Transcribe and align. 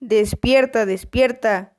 despierta, 0.00 0.86
despierta. 0.86 1.74